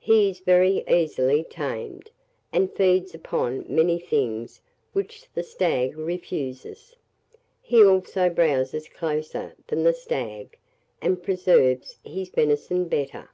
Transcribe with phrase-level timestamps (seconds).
[0.00, 2.10] He is very easily tamed,
[2.52, 4.60] and feeds upon many things
[4.92, 6.96] which the stag refuses:
[7.62, 10.58] he also browzes closer than the stag,
[11.00, 13.28] and preserves his venison better.